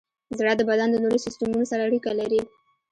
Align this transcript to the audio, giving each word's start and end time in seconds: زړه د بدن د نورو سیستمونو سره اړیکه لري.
زړه 0.37 0.53
د 0.57 0.61
بدن 0.69 0.89
د 0.91 0.95
نورو 1.03 1.23
سیستمونو 1.25 1.65
سره 1.71 1.81
اړیکه 1.87 2.11
لري. 2.19 2.41